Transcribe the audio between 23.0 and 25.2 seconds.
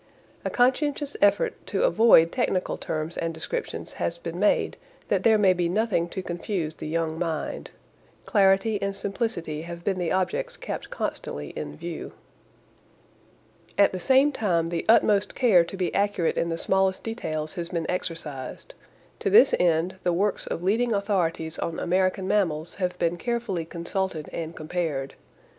carefully consulted and compared.